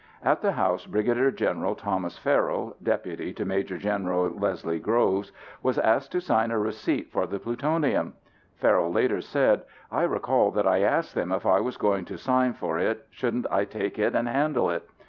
[0.23, 1.05] At the house, Brig.
[1.37, 1.75] Gen.
[1.75, 3.67] Thomas Farrell, deputy to Maj.
[3.79, 4.39] Gen.
[4.39, 5.31] Leslie Groves,
[5.61, 8.15] was asked to sign a receipt for the plutonium.
[8.55, 9.61] Farrell later said,
[9.91, 13.45] "I recall that I asked them if I was going to sign for it shouldn't
[13.51, 14.89] I take it and handle it.